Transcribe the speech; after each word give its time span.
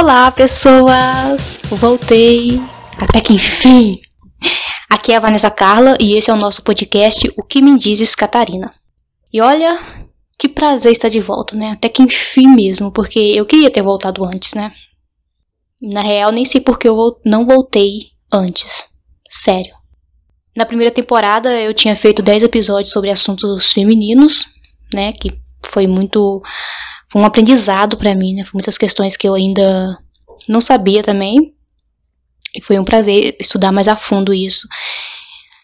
Olá, 0.00 0.30
pessoas! 0.30 1.58
Voltei! 1.70 2.60
Até 2.96 3.20
que 3.20 3.32
enfim! 3.32 4.00
Aqui 4.88 5.10
é 5.10 5.16
a 5.16 5.20
Vanessa 5.20 5.50
Carla 5.50 5.96
e 5.98 6.14
esse 6.14 6.30
é 6.30 6.32
o 6.32 6.36
nosso 6.36 6.62
podcast 6.62 7.28
O 7.36 7.42
que 7.42 7.60
me 7.60 7.76
dizes, 7.76 8.14
Catarina. 8.14 8.72
E 9.32 9.40
olha, 9.40 9.76
que 10.38 10.48
prazer 10.48 10.92
estar 10.92 11.08
de 11.08 11.20
volta, 11.20 11.56
né? 11.56 11.72
Até 11.72 11.88
que 11.88 12.00
enfim 12.00 12.46
mesmo, 12.46 12.92
porque 12.92 13.18
eu 13.18 13.44
queria 13.44 13.72
ter 13.72 13.82
voltado 13.82 14.24
antes, 14.24 14.54
né? 14.54 14.72
Na 15.82 16.00
real, 16.00 16.30
nem 16.30 16.44
sei 16.44 16.60
porque 16.60 16.88
eu 16.88 17.20
não 17.24 17.44
voltei 17.44 18.12
antes. 18.32 18.86
Sério. 19.28 19.74
Na 20.56 20.64
primeira 20.64 20.94
temporada 20.94 21.52
eu 21.60 21.74
tinha 21.74 21.96
feito 21.96 22.22
10 22.22 22.44
episódios 22.44 22.92
sobre 22.92 23.10
assuntos 23.10 23.72
femininos, 23.72 24.46
né? 24.94 25.12
Que 25.12 25.36
foi 25.66 25.88
muito. 25.88 26.40
Foi 27.10 27.22
um 27.22 27.24
aprendizado 27.24 27.96
para 27.96 28.14
mim, 28.14 28.34
né? 28.34 28.44
Foi 28.44 28.52
muitas 28.54 28.76
questões 28.76 29.16
que 29.16 29.26
eu 29.26 29.34
ainda 29.34 29.98
não 30.48 30.60
sabia 30.60 31.02
também. 31.02 31.54
E 32.54 32.62
foi 32.62 32.78
um 32.78 32.84
prazer 32.84 33.36
estudar 33.40 33.72
mais 33.72 33.88
a 33.88 33.96
fundo 33.96 34.32
isso. 34.32 34.66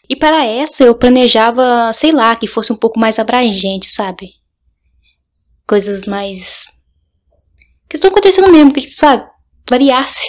E 0.08 0.14
para 0.14 0.44
essa 0.44 0.84
eu 0.84 0.94
planejava, 0.94 1.92
sei 1.92 2.12
lá, 2.12 2.36
que 2.36 2.46
fosse 2.46 2.72
um 2.72 2.76
pouco 2.76 2.98
mais 2.98 3.18
abrangente, 3.18 3.86
sabe? 3.90 4.34
Coisas 5.66 6.04
mais. 6.04 6.64
que 7.88 7.96
estão 7.96 8.10
acontecendo 8.10 8.52
mesmo, 8.52 8.72
que, 8.72 8.88
sabe, 8.90 9.26
variasse 9.68 10.26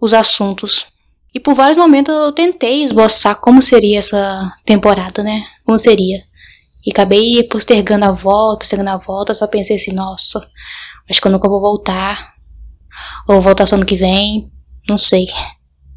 os 0.00 0.14
assuntos. 0.14 0.86
E 1.34 1.40
por 1.40 1.54
vários 1.54 1.76
momentos 1.76 2.14
eu 2.14 2.32
tentei 2.32 2.84
esboçar 2.84 3.36
como 3.40 3.60
seria 3.60 3.98
essa 3.98 4.50
temporada, 4.64 5.22
né? 5.22 5.44
Como 5.64 5.78
seria. 5.78 6.27
E 6.88 6.90
acabei 6.90 7.42
postergando 7.42 8.06
a 8.06 8.12
volta, 8.12 8.60
postergando 8.60 8.88
a 8.88 8.96
volta, 8.96 9.34
só 9.34 9.46
pensei 9.46 9.76
assim, 9.76 9.92
nossa, 9.92 10.40
acho 11.08 11.20
que 11.20 11.26
eu 11.26 11.30
nunca 11.32 11.46
vou 11.46 11.60
voltar. 11.60 12.32
Ou 13.28 13.34
vou 13.34 13.42
voltar 13.42 13.66
só 13.66 13.76
ano 13.76 13.84
que 13.84 13.94
vem, 13.94 14.50
não 14.88 14.96
sei. 14.96 15.26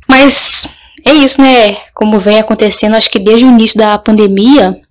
Mas 0.06 0.67
é 1.08 1.14
isso, 1.14 1.42
né? 1.42 1.75
Como 1.94 2.19
vem 2.19 2.39
acontecendo, 2.39 2.97
acho 2.97 3.09
que 3.09 3.19
desde 3.19 3.45
o 3.45 3.47
início 3.47 3.80
da 3.80 3.97
pandemia, 3.97 4.81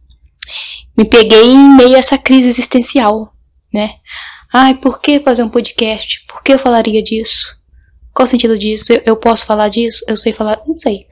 me 0.97 1.05
peguei 1.05 1.53
em 1.53 1.77
meio 1.77 1.97
a 1.97 1.99
essa 1.99 2.17
crise 2.17 2.49
existencial, 2.49 3.35
né? 3.71 3.97
Ai, 4.51 4.75
por 4.79 5.03
que 5.03 5.21
fazer 5.21 5.43
um 5.43 5.51
podcast? 5.51 6.25
Por 6.27 6.43
que 6.43 6.55
eu 6.55 6.59
falaria 6.59 7.03
disso? 7.03 7.55
Qual 8.15 8.25
o 8.25 8.27
sentido 8.27 8.59
disso? 8.59 8.91
Eu, 8.91 9.03
eu 9.05 9.17
posso 9.19 9.45
falar 9.45 9.69
disso? 9.69 10.03
Eu 10.09 10.17
sei 10.17 10.33
falar? 10.33 10.61
Não 10.67 10.79
sei. 10.79 11.07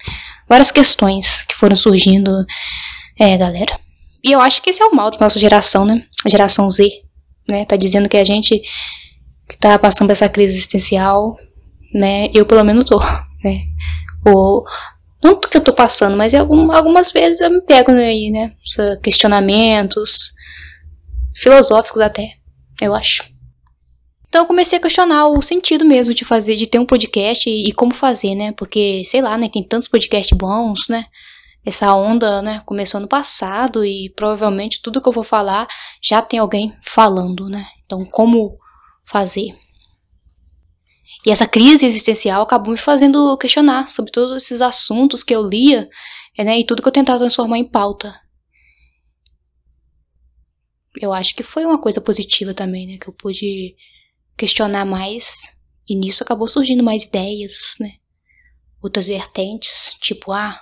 Várias 0.48 0.70
questões 0.70 1.42
que 1.42 1.54
foram 1.54 1.76
surgindo. 1.76 2.30
É, 3.20 3.36
galera. 3.36 3.78
E 4.24 4.32
eu 4.32 4.40
acho 4.40 4.62
que 4.62 4.70
esse 4.70 4.82
é 4.82 4.86
o 4.86 4.94
mal 4.94 5.10
da 5.10 5.18
nossa 5.18 5.38
geração, 5.38 5.84
né? 5.84 6.04
A 6.24 6.28
geração 6.28 6.70
Z, 6.70 7.02
né? 7.48 7.64
Tá 7.64 7.76
dizendo 7.76 8.08
que 8.08 8.16
a 8.16 8.24
gente 8.24 8.62
que 9.48 9.56
tá 9.58 9.78
passando 9.78 10.08
por 10.08 10.12
essa 10.12 10.28
crise 10.28 10.54
existencial, 10.54 11.36
né? 11.92 12.28
Eu 12.34 12.44
pelo 12.44 12.64
menos 12.64 12.84
tô, 12.84 12.98
né? 13.44 13.62
Ou, 14.26 14.64
não 15.22 15.38
que 15.38 15.56
eu 15.56 15.64
tô 15.64 15.72
passando, 15.72 16.16
mas 16.16 16.34
algum, 16.34 16.70
algumas 16.70 17.10
vezes 17.10 17.40
eu 17.40 17.50
me 17.50 17.60
pego 17.60 17.92
aí, 17.92 18.30
né? 18.30 18.52
Questionamentos 19.02 20.32
filosóficos 21.34 22.02
até, 22.02 22.34
eu 22.80 22.94
acho. 22.94 23.24
Então 24.28 24.42
eu 24.42 24.46
comecei 24.46 24.78
a 24.78 24.82
questionar 24.82 25.28
o 25.28 25.40
sentido 25.40 25.84
mesmo 25.84 26.12
de 26.12 26.24
fazer, 26.24 26.56
de 26.56 26.66
ter 26.66 26.78
um 26.78 26.84
podcast 26.84 27.48
e, 27.48 27.68
e 27.68 27.72
como 27.72 27.94
fazer, 27.94 28.34
né? 28.34 28.52
Porque, 28.52 29.02
sei 29.06 29.22
lá, 29.22 29.38
né? 29.38 29.48
Tem 29.48 29.62
tantos 29.62 29.88
podcasts 29.88 30.36
bons, 30.36 30.86
né? 30.88 31.06
Essa 31.68 31.92
onda, 31.92 32.40
né? 32.40 32.62
Começou 32.64 32.98
no 32.98 33.06
passado 33.06 33.84
e 33.84 34.10
provavelmente 34.16 34.80
tudo 34.80 35.02
que 35.02 35.06
eu 35.06 35.12
vou 35.12 35.22
falar 35.22 35.68
já 36.02 36.22
tem 36.22 36.38
alguém 36.38 36.74
falando, 36.80 37.46
né? 37.46 37.66
Então, 37.84 38.06
como 38.06 38.58
fazer? 39.04 39.54
E 41.26 41.30
essa 41.30 41.46
crise 41.46 41.84
existencial 41.84 42.40
acabou 42.40 42.72
me 42.72 42.78
fazendo 42.78 43.36
questionar 43.36 43.90
sobre 43.90 44.10
todos 44.10 44.42
esses 44.42 44.62
assuntos 44.62 45.22
que 45.22 45.34
eu 45.34 45.46
lia 45.46 45.90
né, 46.38 46.58
e 46.58 46.64
tudo 46.64 46.80
que 46.80 46.88
eu 46.88 46.92
tentava 46.92 47.18
transformar 47.18 47.58
em 47.58 47.68
pauta. 47.68 48.18
Eu 50.98 51.12
acho 51.12 51.36
que 51.36 51.42
foi 51.42 51.66
uma 51.66 51.78
coisa 51.78 52.00
positiva 52.00 52.54
também, 52.54 52.86
né? 52.86 52.96
Que 52.96 53.10
eu 53.10 53.12
pude 53.12 53.76
questionar 54.38 54.86
mais. 54.86 55.54
E 55.86 55.94
nisso 55.94 56.22
acabou 56.22 56.48
surgindo 56.48 56.82
mais 56.82 57.02
ideias, 57.02 57.74
né? 57.78 57.92
Outras 58.82 59.06
vertentes, 59.06 59.98
tipo, 60.00 60.32
ah, 60.32 60.58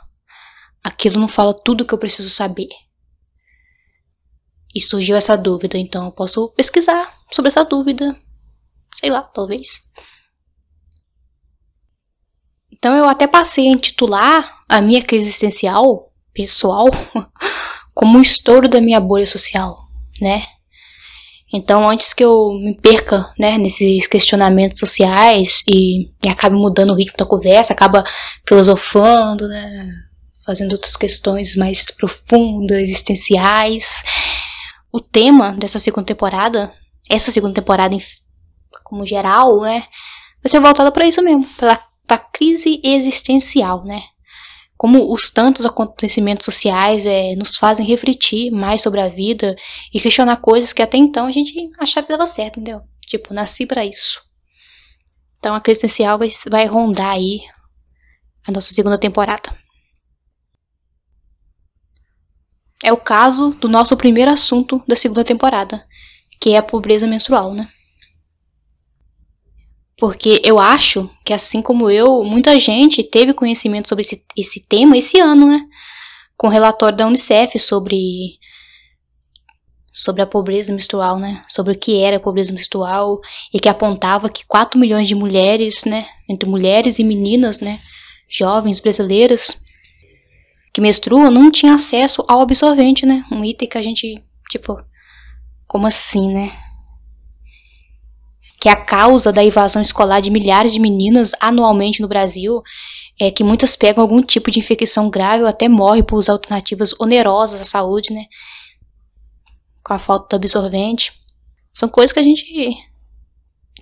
aquilo 0.87 1.19
não 1.19 1.27
fala 1.27 1.53
tudo 1.53 1.85
que 1.85 1.93
eu 1.93 1.99
preciso 1.99 2.31
saber. 2.31 2.69
E 4.73 4.81
surgiu 4.81 5.17
essa 5.17 5.37
dúvida, 5.37 5.77
então 5.77 6.05
eu 6.05 6.13
posso 6.13 6.49
pesquisar 6.51 7.13
sobre 7.33 7.49
essa 7.49 7.65
dúvida. 7.65 8.17
Sei 8.95 9.11
lá, 9.11 9.23
talvez. 9.23 9.83
Então 12.73 12.95
eu 12.95 13.09
até 13.09 13.27
passei 13.27 13.67
a 13.67 13.73
intitular 13.73 14.65
a 14.69 14.81
minha 14.81 15.03
crise 15.03 15.27
existencial 15.27 16.13
pessoal 16.33 16.87
como 17.93 18.19
o 18.19 18.23
estouro 18.23 18.69
da 18.69 18.81
minha 18.81 19.01
bolha 19.01 19.27
social, 19.27 19.89
né? 20.21 20.45
Então, 21.53 21.89
antes 21.89 22.13
que 22.13 22.25
eu 22.25 22.53
me 22.53 22.77
perca, 22.79 23.33
né, 23.39 23.57
nesses 23.57 24.07
questionamentos 24.07 24.79
sociais 24.79 25.63
e, 25.67 26.11
e 26.25 26.29
acabe 26.29 26.55
mudando 26.57 26.91
o 26.91 26.97
ritmo 26.97 27.17
da 27.17 27.25
conversa, 27.25 27.73
acaba 27.73 28.05
filosofando, 28.47 29.49
né, 29.49 30.06
fazendo 30.47 30.73
outras 30.73 30.97
questões 30.97 31.57
mais 31.57 31.91
profundas, 31.91 32.79
existenciais. 32.79 34.03
O 34.93 35.01
tema 35.01 35.53
dessa 35.53 35.81
segunda 35.81 36.07
temporada, 36.07 36.73
essa 37.11 37.33
segunda 37.33 37.55
temporada 37.55 37.97
como 38.85 39.05
geral, 39.05 39.61
né, 39.63 39.85
vai 40.43 40.51
ser 40.51 40.61
voltada 40.61 40.93
para 40.93 41.07
isso 41.07 41.21
mesmo, 41.23 41.45
para 41.57 42.19
crise 42.19 42.81
existencial, 42.85 43.85
né? 43.85 44.03
Como 44.77 45.13
os 45.13 45.31
tantos 45.31 45.65
acontecimentos 45.65 46.45
sociais 46.45 47.05
é, 47.05 47.35
nos 47.35 47.57
fazem 47.57 47.85
refletir 47.85 48.51
mais 48.51 48.83
sobre 48.83 49.01
a 49.01 49.09
vida 49.09 49.57
e 49.93 49.99
questionar 49.99 50.37
coisas 50.37 50.73
que 50.73 50.83
até 50.83 50.99
então 50.99 51.27
a 51.27 51.33
gente 51.33 51.71
achava 51.81 52.07
que 52.07 52.13
dava 52.13 52.27
certo, 52.27 52.61
entendeu? 52.61 52.83
Tipo, 53.07 53.33
nasci 53.33 53.65
para 53.67 53.85
isso. 53.85 54.21
Então 55.39 55.55
a 55.55 55.61
crise 55.61 55.81
existencial 55.81 56.19
vai, 56.19 56.29
vai 56.51 56.67
rondar 56.67 57.13
aí 57.13 57.41
a 58.47 58.53
nossa 58.53 58.73
segunda 58.73 58.99
temporada. 58.99 59.66
É 62.83 62.93
o 62.93 62.97
caso 62.97 63.51
do 63.61 63.69
nosso 63.69 63.97
primeiro 63.97 64.31
assunto 64.31 64.83
da 64.87 64.95
segunda 64.95 65.25
temporada, 65.25 65.85
que 66.41 66.51
é 66.51 66.59
a 66.59 66.63
pobreza 66.63 67.07
menstrual, 67.07 67.55
né? 67.55 67.69
Porque 69.99 70.43
eu 70.45 70.59
acho 70.59 71.11
que, 71.25 71.33
assim 71.33 71.63
como 71.63 71.91
eu, 71.91 72.23
muita 72.23 72.59
gente 72.61 73.03
teve 73.03 73.33
conhecimento 73.33 73.89
sobre 73.89 74.03
esse, 74.03 74.23
esse 74.37 74.61
tema 74.61 74.97
esse 74.97 75.19
ano, 75.19 75.47
né? 75.47 75.63
Com 76.37 76.49
o 76.49 76.51
relatório 76.51 76.99
da 76.99 77.07
Unicef 77.07 77.59
sobre, 77.59 78.39
sobre 79.91 80.21
a 80.21 80.27
pobreza 80.27 80.71
menstrual, 80.75 81.19
né? 81.19 81.43
Sobre 81.49 81.73
o 81.73 81.79
que 81.79 81.99
era 81.99 82.19
a 82.19 82.21
pobreza 82.21 82.53
menstrual 82.53 83.21
e 83.55 83.59
que 83.59 83.71
apontava 83.71 84.29
que 84.29 84.45
4 84.47 84.79
milhões 84.79 85.09
de 85.09 85.15
mulheres, 85.15 85.87
né? 85.87 86.07
Entre 86.29 86.47
mulheres 86.47 86.99
e 86.99 87.05
meninas, 87.05 87.61
né? 87.61 87.81
Jovens 88.29 88.81
brasileiras 88.81 89.65
que 90.77 90.81
menstruam 90.83 91.31
não 91.31 91.51
tinham 91.51 91.75
acesso 91.75 92.23
ao 92.29 92.43
absorvente, 92.43 93.07
né? 93.07 93.25
Um 93.33 93.43
item 93.43 93.67
que 93.67 93.79
a 93.79 93.83
gente, 93.83 94.23
tipo, 94.51 94.79
como 95.67 95.87
assim, 95.87 96.31
né? 96.35 96.53
que 98.61 98.69
é 98.69 98.73
a 98.73 98.85
causa 98.85 99.33
da 99.33 99.43
evasão 99.43 99.81
escolar 99.81 100.21
de 100.21 100.31
milhares 100.31 100.75
de 100.75 100.79
meninas 100.79 101.33
anualmente 101.41 102.03
no 102.03 102.09
Brasil 102.09 102.63
é 103.19 103.31
que 103.31 103.43
muitas 103.43 103.75
pegam 103.75 104.03
algum 104.03 104.21
tipo 104.23 104.51
de 104.51 104.59
infecção 104.59 105.09
grave 105.09 105.45
ou 105.45 105.49
até 105.49 105.67
morrem 105.67 106.05
por 106.05 106.19
usar 106.19 106.33
alternativas 106.33 106.93
onerosas 107.01 107.59
à 107.59 107.65
saúde, 107.65 108.13
né? 108.13 108.27
Com 109.83 109.95
a 109.95 109.99
falta 109.99 110.37
do 110.37 110.43
absorvente. 110.43 111.15
São 111.73 111.89
coisas 111.89 112.13
que 112.13 112.21
a 112.21 112.23
gente 112.23 112.45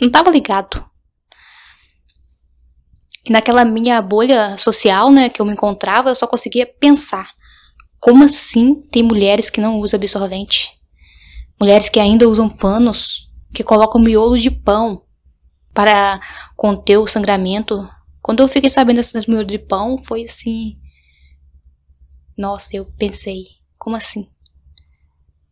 não 0.01 0.07
estava 0.07 0.31
ligado. 0.31 0.85
Naquela 3.29 3.65
minha 3.65 4.01
bolha 4.03 4.57
social, 4.59 5.11
né, 5.11 5.29
que 5.29 5.41
eu 5.41 5.47
me 5.47 5.53
encontrava, 5.53 6.11
eu 6.11 6.15
só 6.15 6.27
conseguia 6.27 6.67
pensar. 6.67 7.31
Como 7.99 8.23
assim 8.23 8.83
tem 8.91 9.03
mulheres 9.03 9.49
que 9.49 9.61
não 9.61 9.79
usam 9.79 9.99
absorvente? 9.99 10.79
Mulheres 11.59 11.89
que 11.89 11.99
ainda 11.99 12.29
usam 12.29 12.49
panos 12.49 13.29
que 13.55 13.65
coloca 13.65 13.97
o 13.97 14.01
miolo 14.01 14.39
de 14.39 14.51
pão 14.51 15.03
para 15.73 16.21
conter 16.57 16.99
o 16.99 17.07
sangramento. 17.07 17.89
Quando 18.21 18.41
eu 18.41 18.49
fiquei 18.49 18.69
sabendo 18.69 18.97
dessas 18.97 19.27
miolo 19.27 19.47
de 19.47 19.59
pão, 19.59 20.03
foi 20.05 20.25
assim. 20.25 20.77
Nossa, 22.37 22.77
eu 22.77 22.85
pensei, 22.99 23.47
como 23.79 23.97
assim? 23.97 24.29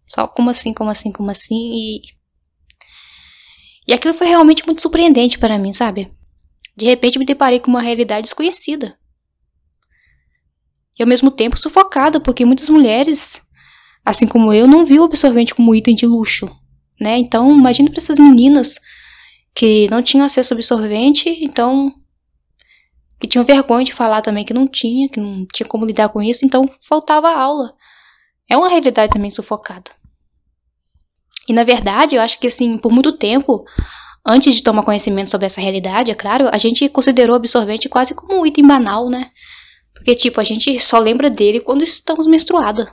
Só 0.08 0.26
como 0.26 0.50
assim, 0.50 0.74
como 0.74 0.90
assim, 0.90 1.10
como 1.12 1.30
assim? 1.30 1.72
E. 1.74 2.02
E 3.86 3.92
aquilo 3.92 4.14
foi 4.14 4.26
realmente 4.26 4.64
muito 4.66 4.82
surpreendente 4.82 5.38
para 5.38 5.58
mim, 5.58 5.72
sabe? 5.72 6.12
De 6.76 6.86
repente 6.86 7.18
me 7.18 7.24
deparei 7.24 7.60
com 7.60 7.70
uma 7.70 7.80
realidade 7.80 8.22
desconhecida. 8.22 8.96
E 10.98 11.02
ao 11.02 11.08
mesmo 11.08 11.30
tempo 11.30 11.58
sufocada, 11.58 12.20
porque 12.20 12.44
muitas 12.44 12.68
mulheres, 12.68 13.42
assim 14.04 14.26
como 14.26 14.52
eu, 14.52 14.66
não 14.66 14.84
viam 14.84 15.02
o 15.02 15.06
absorvente 15.06 15.54
como 15.54 15.74
item 15.74 15.94
de 15.94 16.06
luxo, 16.06 16.48
né? 17.00 17.18
Então, 17.18 17.56
imagina 17.56 17.90
para 17.90 17.98
essas 17.98 18.18
meninas 18.18 18.78
que 19.54 19.88
não 19.90 20.02
tinham 20.02 20.24
acesso 20.24 20.54
ao 20.54 20.58
absorvente, 20.58 21.28
então 21.42 21.92
que 23.20 23.28
tinham 23.28 23.44
vergonha 23.44 23.84
de 23.84 23.94
falar 23.94 24.20
também 24.20 24.44
que 24.44 24.52
não 24.52 24.66
tinha, 24.66 25.08
que 25.08 25.20
não 25.20 25.46
tinha 25.54 25.66
como 25.66 25.86
lidar 25.86 26.08
com 26.08 26.20
isso, 26.20 26.44
então 26.44 26.68
faltava 26.80 27.30
aula. 27.30 27.72
É 28.50 28.56
uma 28.56 28.68
realidade 28.68 29.12
também 29.12 29.30
sufocada. 29.30 29.92
E 31.48 31.52
na 31.52 31.62
verdade, 31.62 32.16
eu 32.16 32.20
acho 32.20 32.38
que 32.40 32.48
assim, 32.48 32.76
por 32.76 32.90
muito 32.90 33.16
tempo, 33.16 33.64
antes 34.26 34.56
de 34.56 34.62
tomar 34.62 34.84
conhecimento 34.84 35.30
sobre 35.30 35.46
essa 35.46 35.60
realidade, 35.60 36.10
é 36.10 36.14
claro, 36.14 36.48
a 36.52 36.58
gente 36.58 36.88
considerou 36.88 37.34
o 37.34 37.36
absorvente 37.36 37.88
quase 37.88 38.14
como 38.14 38.40
um 38.40 38.46
item 38.46 38.66
banal, 38.66 39.08
né? 39.08 39.30
Porque 39.94 40.14
tipo, 40.14 40.40
a 40.40 40.44
gente 40.44 40.78
só 40.80 40.98
lembra 40.98 41.30
dele 41.30 41.60
quando 41.60 41.82
estamos 41.82 42.26
menstruada. 42.26 42.92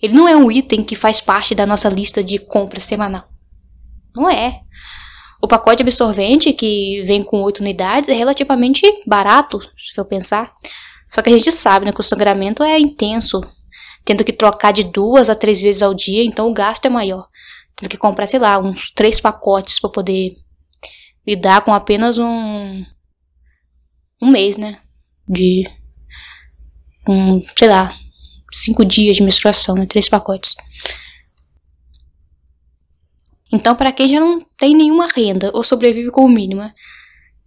Ele 0.00 0.14
não 0.14 0.26
é 0.26 0.34
um 0.34 0.50
item 0.50 0.82
que 0.82 0.96
faz 0.96 1.20
parte 1.20 1.54
da 1.54 1.66
nossa 1.66 1.88
lista 1.88 2.24
de 2.24 2.38
compras 2.38 2.84
semanal. 2.84 3.28
Não 4.14 4.28
é. 4.28 4.60
O 5.42 5.48
pacote 5.48 5.82
absorvente, 5.82 6.52
que 6.52 7.02
vem 7.06 7.22
com 7.22 7.42
8 7.42 7.60
unidades, 7.60 8.08
é 8.08 8.12
relativamente 8.12 8.86
barato, 9.06 9.58
se 9.60 9.98
eu 9.98 10.04
pensar. 10.04 10.52
Só 11.14 11.22
que 11.22 11.30
a 11.30 11.32
gente 11.32 11.50
sabe 11.50 11.86
né, 11.86 11.92
que 11.92 12.00
o 12.00 12.04
sangramento 12.04 12.62
é 12.62 12.78
intenso, 12.78 13.40
tendo 14.04 14.24
que 14.24 14.32
trocar 14.32 14.72
de 14.72 14.84
duas 14.84 15.28
a 15.28 15.34
três 15.34 15.60
vezes 15.60 15.82
ao 15.82 15.94
dia, 15.94 16.24
então 16.24 16.48
o 16.48 16.54
gasto 16.54 16.86
é 16.86 16.88
maior. 16.88 17.26
Tendo 17.74 17.88
que 17.88 17.96
comprar, 17.96 18.26
sei 18.26 18.38
lá, 18.38 18.58
uns 18.58 18.90
três 18.90 19.20
pacotes 19.20 19.78
para 19.78 19.90
poder 19.90 20.36
lidar 21.26 21.62
com 21.62 21.72
apenas 21.72 22.18
um 22.18 22.84
um 24.22 24.30
mês, 24.30 24.56
né? 24.56 24.78
De 25.28 25.64
um, 27.08 27.42
sei 27.56 27.68
lá, 27.68 27.96
cinco 28.52 28.84
dias 28.84 29.16
de 29.16 29.22
menstruação, 29.22 29.74
né? 29.74 29.86
Três 29.86 30.08
pacotes. 30.08 30.54
Então, 33.52 33.74
para 33.74 33.92
quem 33.92 34.08
já 34.08 34.20
não 34.20 34.40
tem 34.58 34.76
nenhuma 34.76 35.08
renda 35.08 35.50
ou 35.54 35.64
sobrevive 35.64 36.10
com 36.10 36.24
o 36.24 36.28
mínimo, 36.28 36.70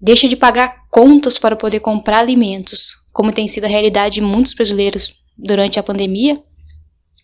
deixa 0.02 0.28
de 0.28 0.36
pagar 0.36 0.84
contas 0.90 1.38
para 1.38 1.56
poder 1.56 1.80
comprar 1.80 2.20
alimentos, 2.20 2.92
como 3.14 3.32
tem 3.32 3.48
sido 3.48 3.66
a 3.66 3.70
realidade 3.70 4.16
de 4.16 4.22
muitos 4.22 4.54
brasileiros 4.54 5.16
durante 5.38 5.80
a 5.80 5.84
pandemia, 5.84 6.42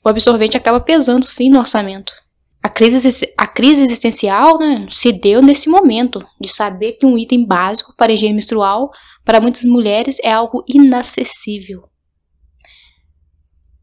o 0.03 0.09
absorvente 0.09 0.55
acaba 0.55 0.79
pesando 0.79 1.25
sim 1.25 1.49
no 1.49 1.59
orçamento. 1.59 2.13
A 2.61 2.69
crise, 2.69 3.33
a 3.37 3.47
crise 3.47 3.83
existencial 3.83 4.59
né, 4.59 4.85
se 4.89 5.13
deu 5.13 5.41
nesse 5.41 5.69
momento 5.69 6.25
de 6.39 6.49
saber 6.49 6.93
que 6.93 7.05
um 7.05 7.17
item 7.17 7.45
básico 7.45 7.95
para 7.95 8.11
higiene 8.11 8.35
menstrual 8.35 8.91
para 9.23 9.39
muitas 9.39 9.63
mulheres 9.63 10.17
é 10.21 10.31
algo 10.31 10.63
inacessível. 10.67 11.89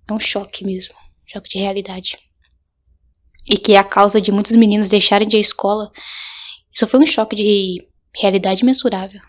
É 0.09 0.13
um 0.13 0.21
choque 0.21 0.65
mesmo, 0.65 0.95
choque 1.27 1.49
de 1.49 1.59
realidade. 1.59 2.19
E 3.49 3.57
que 3.57 3.73
é 3.73 3.79
a 3.79 3.85
causa 3.85 4.21
de 4.21 4.31
muitas 4.31 4.55
meninas 4.57 4.89
deixarem 4.89 5.27
de 5.27 5.37
ir 5.37 5.39
à 5.39 5.41
escola. 5.41 5.91
Isso 6.71 6.87
foi 6.87 7.01
um 7.01 7.07
choque 7.07 7.35
de 7.35 7.89
realidade 8.15 8.65
mensurável. 8.65 9.21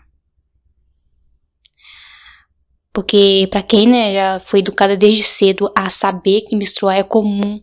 Porque 2.92 3.46
para 3.50 3.62
quem 3.62 3.86
né, 3.86 4.12
já 4.12 4.40
foi 4.40 4.58
educada 4.58 4.96
desde 4.96 5.22
cedo 5.22 5.72
a 5.74 5.88
saber 5.88 6.42
que 6.42 6.56
menstruar 6.56 6.96
é 6.96 7.02
comum, 7.02 7.62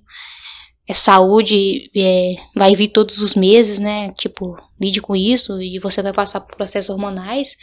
é 0.88 0.94
saúde, 0.94 1.90
é, 1.96 2.36
vai 2.56 2.76
vir 2.76 2.90
todos 2.90 3.20
os 3.20 3.34
meses, 3.34 3.80
né? 3.80 4.12
Tipo, 4.14 4.56
lide 4.80 5.02
com 5.02 5.16
isso 5.16 5.60
e 5.62 5.80
você 5.80 6.02
vai 6.02 6.14
passar 6.14 6.42
por 6.42 6.56
processos 6.56 6.92
hormonais. 6.92 7.56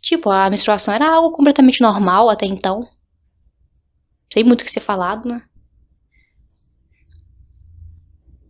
Tipo, 0.00 0.30
a 0.30 0.48
menstruação 0.48 0.94
era 0.94 1.12
algo 1.12 1.32
completamente 1.32 1.80
normal 1.80 2.30
até 2.30 2.46
então. 2.46 2.88
Sem 4.32 4.44
muito 4.44 4.60
o 4.60 4.64
que 4.64 4.70
ser 4.70 4.80
falado, 4.80 5.28
né? 5.28 5.42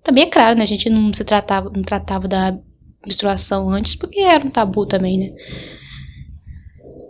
Também 0.03 0.25
é 0.25 0.31
claro, 0.31 0.59
né? 0.59 0.65
A 0.65 0.69
gente 0.69 0.91
não 0.91 1.13
se 1.15 1.25
tratava, 1.25 1.71
não 1.71 1.83
tratava 1.83 2.29
da 2.29 2.59
menstruação 3.07 3.71
antes 3.71 3.95
porque 3.95 4.21
era 4.21 4.45
um 4.45 4.51
tabu 4.51 4.85
também, 4.85 5.19
né? 5.19 5.35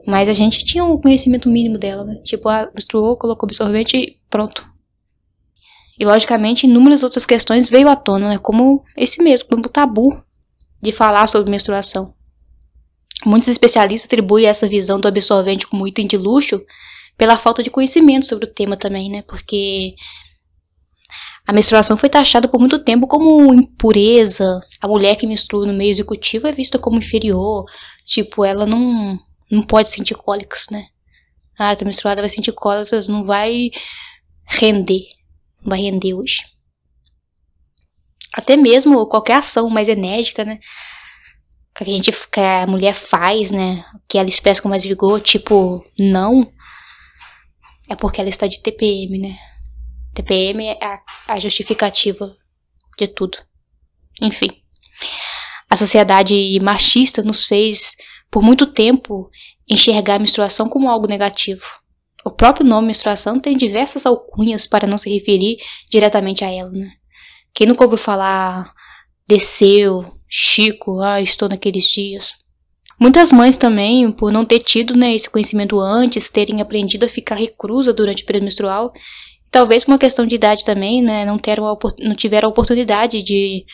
Mas 0.06 0.28
a 0.28 0.34
gente 0.34 0.64
tinha 0.64 0.84
o 0.84 0.94
um 0.94 1.00
conhecimento 1.00 1.48
mínimo 1.48 1.76
dela, 1.76 2.04
né? 2.04 2.22
Tipo, 2.24 2.48
a 2.48 2.70
menstruou, 2.72 3.16
colocou 3.16 3.48
absorvente 3.48 3.96
e 3.96 4.20
pronto. 4.30 4.75
E 5.98 6.04
logicamente 6.04 6.66
inúmeras 6.66 7.02
outras 7.02 7.25
questões 7.25 7.69
veio 7.69 7.88
à 7.88 7.96
tona, 7.96 8.28
né? 8.31 8.38
Como 8.38 8.84
esse 8.96 9.22
mesmo, 9.22 9.48
como 9.48 9.62
o 9.64 9.69
tabu 9.69 10.22
de 10.82 10.93
falar 10.93 11.26
sobre 11.26 11.50
menstruação. 11.50 12.14
Muitos 13.25 13.48
especialistas 13.48 14.06
atribuem 14.06 14.46
essa 14.46 14.69
visão 14.69 15.00
do 15.00 15.08
absorvente 15.08 15.66
como 15.66 15.88
item 15.88 16.06
de 16.06 16.16
luxo 16.16 16.62
pela 17.16 17.38
falta 17.38 17.62
de 17.62 17.70
conhecimento 17.70 18.26
sobre 18.26 18.44
o 18.44 18.52
tema 18.52 18.76
também, 18.76 19.10
né? 19.10 19.22
Porque 19.22 19.94
a 21.46 21.52
menstruação 21.52 21.96
foi 21.96 22.08
taxada 22.08 22.49
por 22.49 22.58
muito 22.60 22.78
tempo 22.78 23.06
como 23.06 23.54
impureza. 23.54 24.60
A 24.81 24.88
mulher 24.88 25.16
que 25.16 25.26
menstrua 25.26 25.66
no 25.66 25.72
meio 25.72 25.90
executivo 25.90 26.46
é 26.46 26.52
vista 26.52 26.78
como 26.78 26.99
inferior. 26.99 27.64
Tipo, 28.04 28.44
ela 28.44 28.66
não 28.66 29.19
não 29.50 29.62
pode 29.62 29.88
sentir 29.88 30.14
cólicas, 30.14 30.66
né? 30.70 30.87
Ah, 31.58 31.75
tá 31.75 31.84
menstruada, 31.84 32.20
vai 32.20 32.28
sentir 32.28 32.52
cólicas, 32.52 33.08
não 33.08 33.25
vai 33.25 33.70
render. 34.44 35.15
Vai 35.62 35.80
render 35.80 36.14
hoje. 36.14 36.44
Até 38.34 38.56
mesmo 38.56 39.06
qualquer 39.06 39.36
ação 39.36 39.70
mais 39.70 39.88
enérgica, 39.88 40.44
né? 40.44 40.58
Que 41.74 41.84
a, 41.84 41.86
gente, 41.86 42.12
que 42.12 42.40
a 42.40 42.66
mulher 42.66 42.94
faz, 42.94 43.50
né? 43.50 43.84
Que 44.08 44.18
ela 44.18 44.28
expressa 44.28 44.62
com 44.62 44.68
mais 44.68 44.84
vigor, 44.84 45.20
tipo, 45.20 45.84
não. 45.98 46.50
É 47.88 47.96
porque 47.96 48.20
ela 48.20 48.30
está 48.30 48.46
de 48.46 48.60
TPM, 48.60 49.18
né? 49.18 49.38
TPM 50.14 50.66
é 50.66 50.78
a, 50.84 51.00
a 51.28 51.38
justificativa 51.38 52.36
de 52.98 53.08
tudo. 53.08 53.38
Enfim. 54.20 54.50
A 55.70 55.76
sociedade 55.76 56.58
machista 56.60 57.22
nos 57.22 57.44
fez 57.44 57.96
por 58.30 58.42
muito 58.42 58.66
tempo, 58.66 59.30
enxergar 59.68 60.16
a 60.16 60.18
menstruação 60.18 60.68
como 60.68 60.90
algo 60.90 61.06
negativo. 61.06 61.64
O 62.26 62.31
próprio 62.32 62.67
nome 62.67 62.88
menstruação 62.88 63.38
tem 63.38 63.56
diversas 63.56 64.05
alcunhas 64.05 64.67
para 64.67 64.84
não 64.84 64.99
se 64.99 65.08
referir 65.08 65.58
diretamente 65.88 66.44
a 66.44 66.50
ela, 66.50 66.70
né? 66.70 66.90
Quem 67.55 67.69
nunca 67.69 67.84
ouviu 67.84 67.96
falar 67.96 68.75
desceu, 69.28 70.05
Chico, 70.28 70.99
ah, 71.00 71.23
estou 71.23 71.49
naqueles 71.49 71.88
dias. 71.88 72.32
Muitas 72.99 73.31
mães 73.31 73.56
também, 73.56 74.11
por 74.11 74.32
não 74.32 74.44
ter 74.44 74.58
tido 74.58 74.96
né, 74.96 75.14
esse 75.14 75.31
conhecimento 75.31 75.78
antes, 75.78 76.28
terem 76.28 76.61
aprendido 76.61 77.06
a 77.06 77.08
ficar 77.08 77.37
reclusa 77.37 77.94
durante 77.94 78.25
o 78.25 78.26
período 78.26 78.43
menstrual, 78.43 78.93
talvez 79.49 79.84
por 79.84 79.93
uma 79.93 79.99
questão 79.99 80.26
de 80.26 80.34
idade 80.34 80.64
também, 80.64 81.00
né, 81.00 81.25
não, 81.25 81.38
teram, 81.38 81.78
não 82.00 82.17
tiveram 82.17 82.49
a 82.49 82.50
oportunidade 82.50 83.23
de 83.23 83.64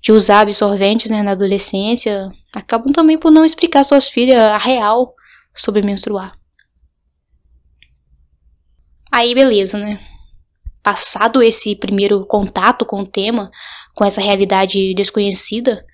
de 0.00 0.12
usar 0.12 0.42
absorventes 0.42 1.10
né, 1.10 1.24
na 1.24 1.32
adolescência 1.32 2.30
acabam 2.54 2.92
também 2.92 3.18
por 3.18 3.32
não 3.32 3.44
explicar 3.44 3.82
suas 3.82 4.08
filhas 4.08 4.40
a 4.40 4.56
real 4.56 5.12
sobre 5.52 5.82
menstruar. 5.82 6.37
Aí, 9.10 9.34
beleza, 9.34 9.78
né? 9.78 10.00
Passado 10.82 11.42
esse 11.42 11.74
primeiro 11.74 12.24
contato 12.26 12.84
com 12.84 13.00
o 13.00 13.06
tema, 13.06 13.50
com 13.94 14.04
essa 14.04 14.20
realidade 14.20 14.94
desconhecida, 14.94 15.84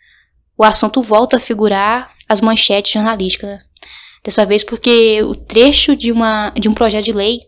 o 0.57 0.65
assunto 0.65 1.03
volta 1.03 1.37
a 1.37 1.41
figurar 1.41 2.13
as 2.29 2.41
manchetes 2.41 2.93
jornalísticas. 2.93 3.51
Né? 3.51 3.65
Dessa 4.23 4.45
vez 4.47 4.63
porque 4.65 5.23
o 5.23 5.35
trecho 5.35 5.97
de, 5.97 6.11
uma, 6.11 6.51
de 6.51 6.69
um 6.69 6.75
projeto 6.75 7.05
de 7.05 7.13
lei 7.13 7.41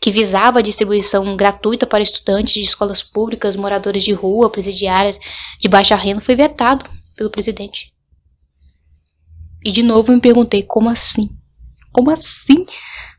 que 0.00 0.10
visava 0.10 0.58
a 0.58 0.62
distribuição 0.62 1.36
gratuita 1.36 1.86
para 1.86 2.02
estudantes 2.02 2.54
de 2.54 2.62
escolas 2.62 3.02
públicas, 3.02 3.56
moradores 3.56 4.04
de 4.04 4.12
rua, 4.12 4.50
presidiárias 4.50 5.18
de 5.58 5.68
baixa 5.68 5.96
renda, 5.96 6.20
foi 6.20 6.36
vetado 6.36 6.88
pelo 7.16 7.30
presidente. 7.30 7.92
E 9.64 9.70
de 9.70 9.82
novo 9.82 10.12
me 10.12 10.20
perguntei 10.20 10.62
como 10.62 10.88
assim? 10.88 11.30
Como 11.92 12.10
assim 12.10 12.66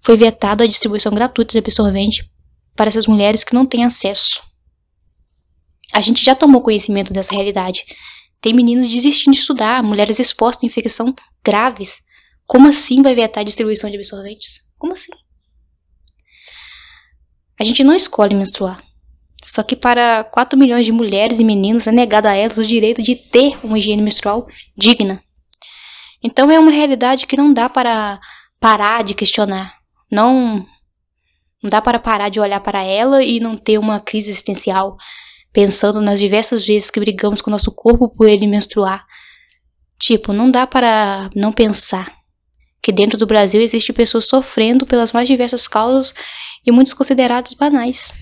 foi 0.01 0.17
vetada 0.17 0.63
a 0.63 0.67
distribuição 0.67 1.13
gratuita 1.13 1.53
de 1.53 1.59
absorvente 1.59 2.29
para 2.75 2.89
essas 2.89 3.07
mulheres 3.07 3.43
que 3.43 3.53
não 3.53 3.65
têm 3.65 3.83
acesso? 3.83 4.41
A 5.93 6.01
gente 6.01 6.23
já 6.23 6.35
tomou 6.35 6.61
conhecimento 6.61 7.13
dessa 7.13 7.33
realidade. 7.33 7.85
Tem 8.41 8.53
meninos 8.53 8.89
desistindo 8.89 9.33
de 9.33 9.39
estudar, 9.39 9.81
mulheres 9.81 10.19
expostas 10.19 10.63
a 10.63 10.67
infecção 10.67 11.15
graves. 11.43 12.01
Como 12.45 12.67
assim 12.67 13.01
vai 13.01 13.15
vetar 13.15 13.41
a 13.41 13.45
distribuição 13.45 13.89
de 13.89 13.97
absorventes? 13.97 14.61
Como 14.77 14.93
assim? 14.93 15.11
A 17.59 17.63
gente 17.63 17.83
não 17.83 17.95
escolhe 17.95 18.35
menstruar. 18.35 18.83
Só 19.43 19.63
que 19.63 19.75
para 19.75 20.23
4 20.25 20.59
milhões 20.59 20.85
de 20.85 20.91
mulheres 20.91 21.39
e 21.39 21.43
meninos 21.43 21.87
é 21.87 21.91
negado 21.91 22.27
a 22.27 22.35
elas 22.35 22.57
o 22.57 22.65
direito 22.65 23.01
de 23.01 23.15
ter 23.15 23.57
uma 23.63 23.79
higiene 23.79 24.01
menstrual 24.01 24.47
digna. 24.75 25.23
Então 26.23 26.51
é 26.51 26.59
uma 26.59 26.71
realidade 26.71 27.25
que 27.25 27.37
não 27.37 27.53
dá 27.53 27.69
para 27.69 28.19
parar 28.59 29.03
de 29.03 29.13
questionar. 29.13 29.76
Não, 30.11 30.65
não 31.61 31.69
dá 31.69 31.81
para 31.81 31.99
parar 31.99 32.29
de 32.29 32.39
olhar 32.39 32.59
para 32.59 32.83
ela 32.83 33.23
e 33.23 33.39
não 33.39 33.57
ter 33.57 33.77
uma 33.77 33.99
crise 33.99 34.29
existencial, 34.29 34.97
pensando 35.51 36.01
nas 36.01 36.19
diversas 36.19 36.65
vezes 36.65 36.89
que 36.89 36.99
brigamos 36.99 37.41
com 37.41 37.51
nosso 37.51 37.71
corpo 37.71 38.09
por 38.09 38.27
ele 38.27 38.47
menstruar. 38.47 39.05
Tipo, 39.99 40.31
não 40.31 40.51
dá 40.51 40.67
para 40.67 41.29
não 41.35 41.51
pensar 41.51 42.15
que 42.81 42.91
dentro 42.91 43.17
do 43.17 43.25
Brasil 43.25 43.61
existe 43.61 43.91
pessoas 43.91 44.25
sofrendo 44.25 44.85
pelas 44.85 45.11
mais 45.11 45.27
diversas 45.27 45.67
causas 45.67 46.13
e 46.65 46.71
muitos 46.71 46.93
considerados 46.93 47.53
banais. 47.53 48.13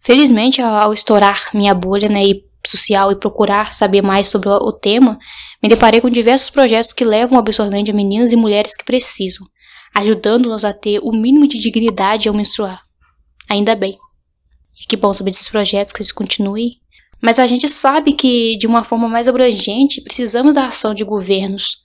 Felizmente, 0.00 0.62
ao 0.62 0.94
estourar 0.94 1.50
minha 1.52 1.74
bolha, 1.74 2.08
né, 2.08 2.22
e 2.22 2.48
social 2.66 3.12
e 3.12 3.16
procurar 3.18 3.74
saber 3.74 4.02
mais 4.02 4.28
sobre 4.28 4.48
o 4.48 4.72
tema, 4.72 5.18
me 5.62 5.68
deparei 5.68 6.00
com 6.00 6.08
diversos 6.08 6.50
projetos 6.50 6.92
que 6.92 7.04
levam 7.04 7.36
o 7.36 7.40
absorvente 7.40 7.90
a 7.90 7.94
meninas 7.94 8.32
e 8.32 8.36
mulheres 8.36 8.76
que 8.76 8.84
precisam, 8.84 9.46
ajudando-nos 9.98 10.64
a 10.64 10.72
ter 10.72 11.00
o 11.00 11.10
mínimo 11.10 11.48
de 11.48 11.58
dignidade 11.58 12.28
ao 12.28 12.34
menstruar. 12.34 12.82
Ainda 13.50 13.74
bem. 13.74 13.98
E 14.80 14.86
que 14.86 14.96
bom 14.96 15.12
saber 15.12 15.30
desses 15.30 15.48
projetos, 15.48 15.92
que 15.92 16.00
eles 16.00 16.12
continuem. 16.12 16.80
Mas 17.20 17.40
a 17.40 17.46
gente 17.48 17.68
sabe 17.68 18.12
que, 18.12 18.56
de 18.56 18.66
uma 18.66 18.84
forma 18.84 19.08
mais 19.08 19.26
abrangente, 19.26 20.00
precisamos 20.00 20.54
da 20.54 20.66
ação 20.66 20.94
de 20.94 21.02
governos. 21.02 21.78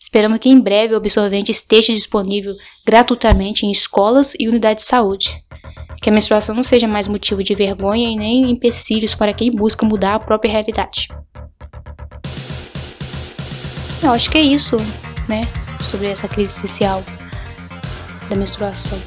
Esperamos 0.00 0.40
que 0.40 0.48
em 0.48 0.58
breve 0.58 0.94
o 0.94 0.96
absorvente 0.96 1.52
esteja 1.52 1.92
disponível 1.92 2.56
gratuitamente 2.84 3.64
em 3.64 3.70
escolas 3.70 4.34
e 4.40 4.48
unidades 4.48 4.84
de 4.84 4.90
saúde. 4.90 5.40
Que 6.02 6.10
a 6.10 6.12
menstruação 6.12 6.54
não 6.54 6.64
seja 6.64 6.88
mais 6.88 7.06
motivo 7.06 7.44
de 7.44 7.54
vergonha 7.54 8.08
e 8.08 8.16
nem 8.16 8.50
empecilhos 8.50 9.14
para 9.14 9.32
quem 9.32 9.52
busca 9.52 9.86
mudar 9.86 10.16
a 10.16 10.20
própria 10.20 10.50
realidade. 10.50 11.08
Eu 14.02 14.10
acho 14.10 14.30
que 14.30 14.38
é 14.38 14.42
isso, 14.42 14.76
né? 15.28 15.42
Sobre 15.90 16.08
essa 16.08 16.28
crise 16.28 16.52
social 16.52 17.02
da 18.28 18.36
menstruação. 18.36 18.98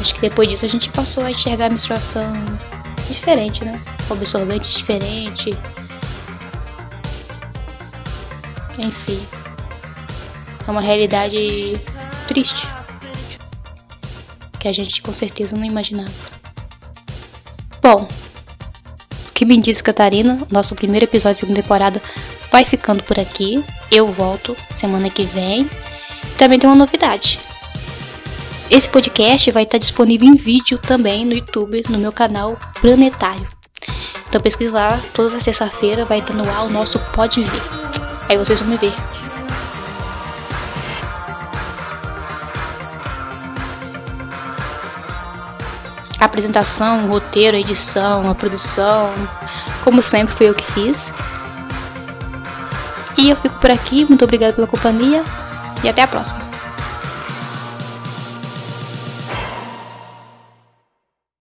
Acho 0.00 0.14
que 0.14 0.20
depois 0.20 0.48
disso 0.48 0.64
a 0.64 0.68
gente 0.68 0.90
passou 0.90 1.24
a 1.24 1.30
enxergar 1.30 1.66
a 1.66 1.70
menstruação 1.70 2.32
diferente, 3.08 3.64
né? 3.64 3.80
Absorvente 4.10 4.76
diferente. 4.76 5.56
Enfim. 8.78 9.20
É 10.66 10.70
uma 10.70 10.80
realidade 10.80 11.78
triste. 12.26 12.68
Que 14.58 14.68
a 14.68 14.72
gente 14.72 15.00
com 15.00 15.12
certeza 15.12 15.56
não 15.56 15.64
imaginava. 15.64 16.10
Bom, 17.80 18.08
o 19.28 19.32
que 19.32 19.44
me 19.44 19.58
diz 19.58 19.80
Catarina, 19.80 20.38
nosso 20.50 20.74
primeiro 20.74 21.04
episódio 21.04 21.36
da 21.36 21.40
segunda 21.40 21.62
temporada 21.62 22.02
vai 22.50 22.64
ficando 22.64 23.02
por 23.02 23.18
aqui. 23.18 23.62
Eu 23.90 24.06
volto 24.06 24.56
semana 24.74 25.10
que 25.10 25.24
vem. 25.24 25.68
Também 26.38 26.58
tem 26.58 26.68
uma 26.68 26.76
novidade. 26.76 27.40
Esse 28.70 28.88
podcast 28.88 29.50
vai 29.52 29.62
estar 29.62 29.78
disponível 29.78 30.26
em 30.26 30.34
vídeo 30.34 30.78
também 30.78 31.24
no 31.24 31.34
YouTube, 31.34 31.84
no 31.88 31.98
meu 31.98 32.10
canal 32.10 32.58
Planetário. 32.80 33.46
Então 34.28 34.40
pesquise 34.40 34.70
lá, 34.70 35.00
toda 35.12 35.40
sexta-feira 35.40 36.04
vai 36.04 36.18
estar 36.18 36.34
no 36.34 36.48
ar 36.50 36.64
o 36.64 36.70
nosso 36.70 36.98
Pode 37.14 37.40
Ver. 37.40 37.62
Aí 38.28 38.36
vocês 38.36 38.58
vão 38.58 38.70
me 38.70 38.76
ver. 38.76 38.92
A 46.18 46.24
apresentação, 46.24 47.04
o 47.04 47.10
roteiro, 47.10 47.56
a 47.56 47.60
edição, 47.60 48.28
a 48.28 48.34
produção, 48.34 49.12
como 49.84 50.02
sempre 50.02 50.34
foi 50.34 50.48
eu 50.48 50.54
que 50.54 50.72
fiz. 50.72 51.12
E 53.18 53.30
eu 53.30 53.36
fico 53.36 53.60
por 53.60 53.70
aqui, 53.70 54.04
muito 54.04 54.24
obrigada 54.24 54.54
pela 54.54 54.66
companhia 54.66 55.22
e 55.84 55.88
até 55.88 56.02
a 56.02 56.06
próxima. 56.06 56.43